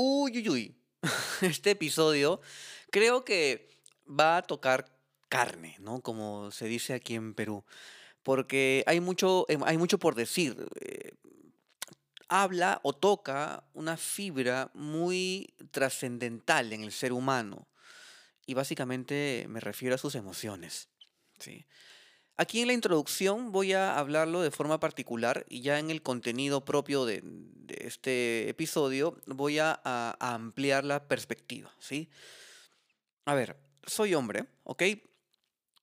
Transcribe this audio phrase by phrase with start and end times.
[0.00, 0.76] Uy, uy, uy.
[1.42, 2.40] Este episodio
[2.92, 3.68] creo que
[4.08, 4.96] va a tocar
[5.28, 6.02] carne, ¿no?
[6.02, 7.64] Como se dice aquí en Perú.
[8.22, 10.68] Porque hay mucho, em, hay mucho por decir.
[10.80, 11.14] Eh,
[12.28, 17.66] habla o toca una fibra muy trascendental en el ser humano.
[18.46, 20.90] Y básicamente me refiero a sus emociones.
[21.40, 21.66] ¿sí?
[22.40, 26.64] Aquí en la introducción voy a hablarlo de forma particular y ya en el contenido
[26.64, 27.24] propio de,
[27.80, 32.08] este episodio voy a, a, ampliar la perspectiva, ¿sí?
[33.24, 34.84] A ver, soy hombre, ¿ok?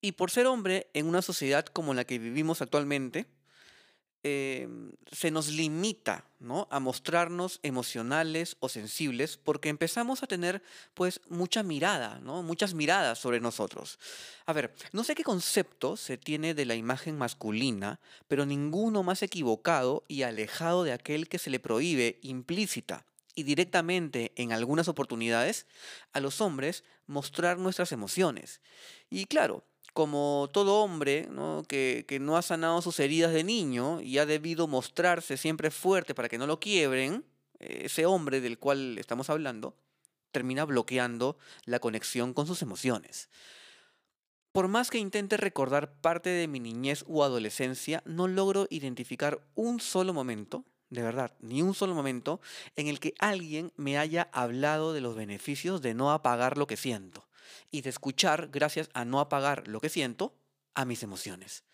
[0.00, 3.26] Y por ser hombre en una sociedad como la que vivimos actualmente,
[4.22, 6.68] Em, se nos limita ¿no?
[6.70, 12.42] a mostrarnos emocionales o sensibles porque empezamos a tener pues mucha mirada, ¿no?
[12.42, 13.98] muchas miradas sobre nosotros.
[14.44, 19.22] A ver, no sé qué concepto se tiene de la imagen masculina, pero ninguno más
[19.22, 25.66] equivocado y alejado de aquel que se le prohíbe implícita y directamente en algunas oportunidades
[26.12, 28.60] a los hombres mostrar nuestras emociones.
[29.08, 31.28] Y claro, como todo hombre
[31.68, 36.14] Que, que, no ha sanado sus heridas de niño y ha debido mostrarse siempre fuerte
[36.14, 37.24] para que no lo quiebren,
[37.58, 39.74] ese hombre del cual estamos hablando
[40.32, 43.28] termina bloqueando la conexión con sus emociones.
[44.52, 49.80] Por más que intente recordar parte de mi niñez u adolescencia, no logro identificar un
[49.80, 52.40] solo momento, de verdad, ni un solo momento,
[52.74, 56.76] en el que alguien me haya hablado de los beneficios de no apagar lo que
[56.76, 57.29] siento
[57.70, 60.34] y de escuchar gracias a no apagar lo que siento
[60.74, 61.64] a mis emociones.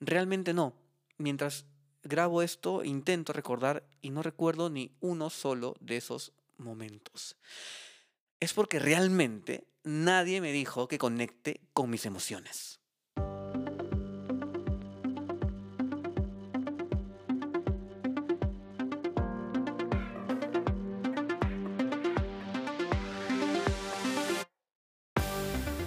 [0.00, 0.74] Realmente no.
[1.18, 1.66] Mientras
[2.02, 7.36] grabo esto, intento recordar y no recuerdo ni uno solo de esos momentos.
[8.40, 12.81] Es porque realmente nadie me dijo que conecte con mis emociones.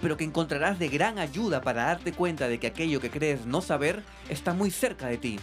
[0.00, 3.60] pero que encontrarás de gran ayuda para darte cuenta de que aquello que crees no
[3.60, 5.40] saber está muy cerca de ti.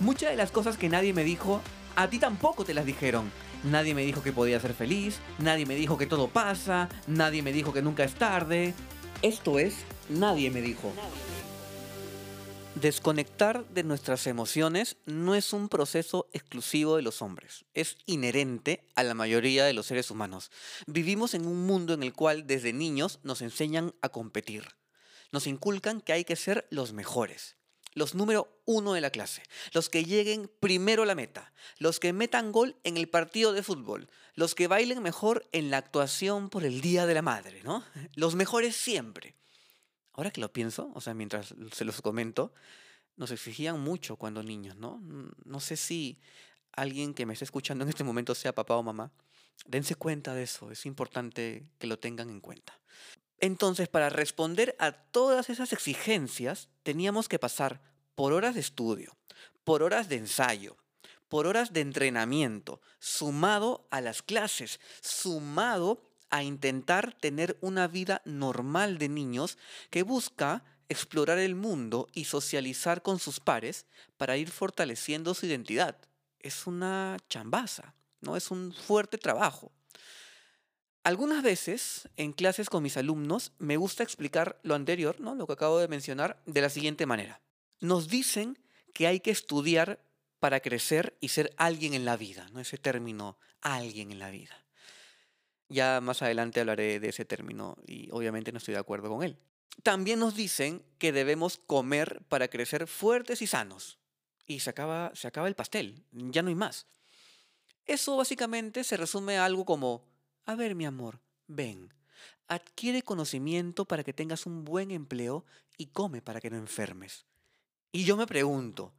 [0.00, 1.60] Muchas de las cosas que nadie me dijo,
[1.96, 3.30] a ti tampoco te las dijeron.
[3.64, 7.52] Nadie me dijo que podía ser feliz, nadie me dijo que todo pasa, nadie me
[7.52, 8.74] dijo que nunca es tarde.
[9.22, 10.92] Esto es, nadie me dijo.
[12.80, 19.02] Desconectar de nuestras emociones no es un proceso exclusivo de los hombres, es inherente a
[19.02, 20.50] la mayoría de los seres humanos.
[20.86, 24.66] Vivimos en un mundo en el cual desde niños nos enseñan a competir.
[25.32, 27.56] Nos inculcan que hay que ser los mejores,
[27.94, 29.42] los número uno de la clase,
[29.72, 33.62] los que lleguen primero a la meta, los que metan gol en el partido de
[33.62, 37.82] fútbol, los que bailen mejor en la actuación por el Día de la Madre, ¿no?
[38.16, 39.34] Los mejores siempre
[40.16, 42.52] ahora que lo pienso, o sea, mientras se los comento,
[43.16, 45.00] nos exigían mucho cuando niños, ¿no?
[45.44, 46.18] No sé si
[46.72, 49.12] alguien que me esté escuchando en este momento sea papá o mamá.
[49.66, 52.78] Dense cuenta de eso, es importante que lo tengan en cuenta.
[53.38, 57.80] Entonces, para responder a todas esas exigencias, teníamos que pasar
[58.14, 59.16] por horas de estudio,
[59.64, 60.76] por horas de ensayo,
[61.28, 68.98] por horas de entrenamiento, sumado a las clases, sumado a intentar tener una vida normal
[68.98, 69.58] de niños
[69.90, 75.96] que busca explorar el mundo y socializar con sus pares para ir fortaleciendo su identidad.
[76.40, 78.36] Es una chambaza, ¿no?
[78.36, 79.72] Es un fuerte trabajo.
[81.02, 85.34] Algunas veces en clases con mis alumnos me gusta explicar lo anterior, ¿no?
[85.34, 87.40] Lo que acabo de mencionar de la siguiente manera.
[87.80, 88.58] Nos dicen
[88.92, 90.00] que hay que estudiar
[90.40, 92.60] para crecer y ser alguien en la vida, ¿no?
[92.60, 94.65] Ese término, alguien en la vida.
[95.68, 99.38] Ya más adelante hablaré de ese término y obviamente no estoy de acuerdo con él.
[99.82, 103.98] También nos dicen que debemos comer para crecer fuertes y sanos.
[104.46, 106.86] Y se acaba, se acaba el pastel, ya no hay más.
[107.84, 110.04] Eso básicamente se resume a algo como,
[110.44, 111.92] a ver mi amor, ven,
[112.48, 115.44] adquiere conocimiento para que tengas un buen empleo
[115.76, 117.26] y come para que no enfermes.
[117.92, 118.94] Y yo me pregunto,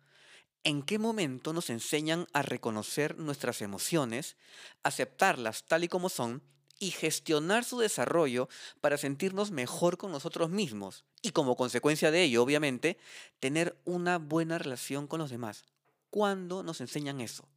[0.64, 4.38] ¿en qué momento nos enseñan a reconocer nuestras emociones,
[4.84, 6.42] aceptarlas tal y como son
[6.80, 8.50] y gestionar su desarrollo
[8.82, 12.98] para sentirnos mejor con nosotros mismos y como consecuencia de ello, obviamente,
[13.40, 15.66] tener una buena relación con los demás.
[16.10, 17.48] ¿Cuándo nos enseñan eso?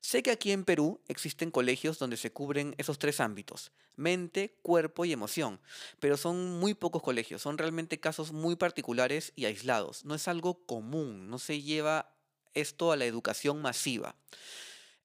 [0.00, 5.04] Sé que aquí en Perú existen colegios donde se cubren esos tres ámbitos, mente, cuerpo
[5.04, 5.60] y emoción,
[6.00, 10.66] pero son muy pocos colegios, son realmente casos muy particulares y aislados, no es algo
[10.66, 12.16] común, no se lleva
[12.52, 14.16] esto a la educación masiva.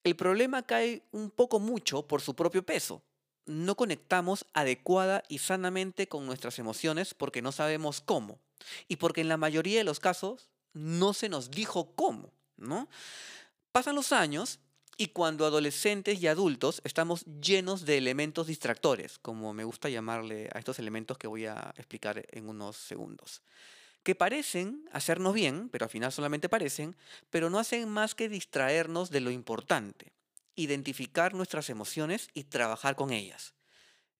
[0.03, 3.03] El problema cae un poco mucho por su propio peso.
[3.47, 8.39] No conectamos adecuada y sanamente con nuestras emociones porque no sabemos cómo
[8.87, 12.87] y porque en la mayoría de los casos no se nos dijo cómo, ¿no?
[13.71, 14.59] Pasan los años
[14.97, 20.59] y cuando adolescentes y adultos estamos llenos de elementos distractores, como me gusta llamarle a
[20.59, 23.43] estos elementos que voy a explicar en unos segundos,
[24.01, 26.95] que parecen hacernos bien, pero al final solamente parecen,
[27.29, 30.13] pero no hacen más que distraernos de lo importante,
[30.57, 33.53] identificar nuestras emociones y trabajar con ellas.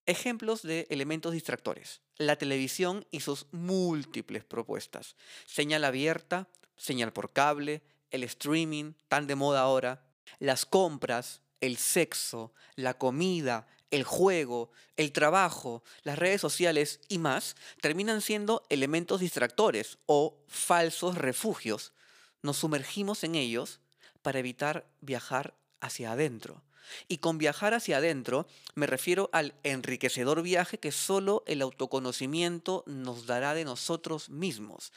[0.06, 2.00] Ejemplos de elementos distractores.
[2.16, 5.18] La televisión y sus múltiples propuestas.
[5.46, 6.48] Señal abierta,
[6.78, 7.82] señal por cable,
[8.12, 10.06] el streaming, tan de moda ahora,
[10.40, 17.56] las compras, el sexo, la comida, el juego, el trabajo, las redes sociales y más
[17.82, 21.94] terminan siendo elementos distractores o falsos refugios.
[22.42, 23.80] Nos sumergimos en ellos
[24.22, 26.62] para evitar viajar hacia adentro.
[27.08, 33.26] Y con viajar hacia adentro me refiero al enriquecedor viaje que solo el autoconocimiento nos
[33.26, 34.94] dará de nosotros mismos,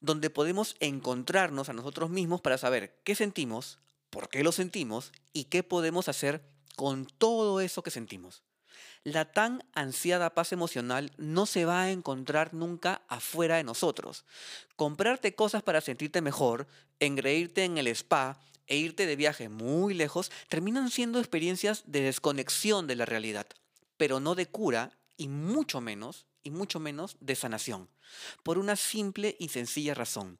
[0.00, 3.78] donde podemos encontrarnos a nosotros mismos para saber qué sentimos,
[4.10, 6.42] por qué lo sentimos y qué podemos hacer
[6.76, 8.42] con todo eso que sentimos.
[9.04, 14.24] La tan ansiada paz emocional no se va a encontrar nunca afuera de nosotros.
[14.76, 16.68] Comprarte cosas para sentirte mejor,
[17.00, 22.86] engreírte en el spa e irte de viaje muy lejos terminan siendo experiencias de desconexión
[22.86, 23.46] de la realidad,
[23.96, 27.88] pero no de cura y mucho menos, y mucho menos de sanación,
[28.42, 30.38] por una simple y sencilla razón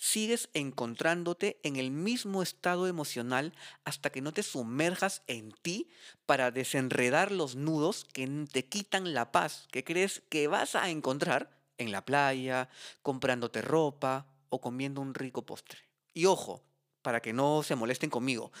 [0.00, 3.52] sigues encontrándote en el mismo estado emocional
[3.84, 5.90] hasta que no te sumerjas en ti
[6.24, 11.60] para desenredar los nudos que te quitan la paz que crees que vas a encontrar
[11.76, 12.70] en la playa,
[13.02, 15.80] comprándote ropa o comiendo un rico postre.
[16.14, 16.62] Y ojo,
[17.02, 18.52] para que no se molesten conmigo,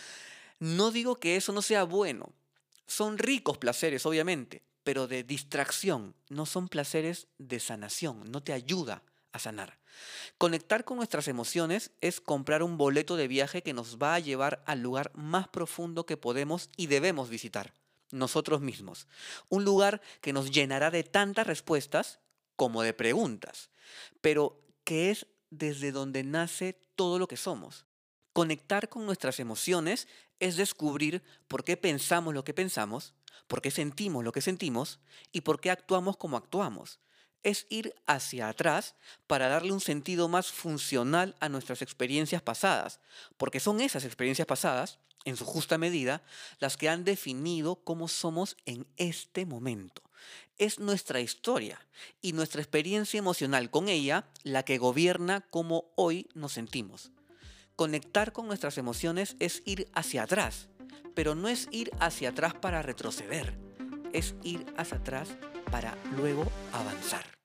[0.58, 2.32] no digo que eso no sea bueno.
[2.86, 9.02] Son ricos placeres, obviamente, pero de distracción, no son placeres de sanación, no te ayuda
[9.32, 9.78] a sanar.
[10.38, 14.62] Conectar con nuestras emociones es comprar un boleto de viaje que nos va a llevar
[14.66, 17.72] al lugar más profundo que podemos y debemos visitar,
[18.10, 19.06] nosotros mismos.
[19.48, 22.20] Un lugar que nos llenará de tantas respuestas
[22.56, 23.70] como de preguntas,
[24.20, 27.86] pero que es desde donde nace todo lo que somos.
[28.32, 33.14] Conectar con nuestras emociones es descubrir por qué pensamos lo que pensamos,
[33.48, 35.00] por qué sentimos lo que sentimos
[35.32, 37.00] y por qué actuamos como actuamos
[37.42, 38.94] es ir hacia atrás
[39.26, 43.00] para darle un sentido más funcional a nuestras experiencias pasadas,
[43.36, 46.22] porque son esas experiencias pasadas, en su justa medida,
[46.60, 50.02] las que han definido cómo somos en este momento.
[50.56, 51.78] Es nuestra historia
[52.22, 57.10] y nuestra experiencia emocional con ella la que gobierna cómo hoy nos sentimos.
[57.80, 60.68] Conectar con nuestras emociones es ir hacia atrás,
[61.14, 63.56] pero no es ir hacia atrás para retroceder,
[64.12, 65.30] es ir hacia atrás
[65.70, 66.44] para luego
[66.74, 67.39] avanzar.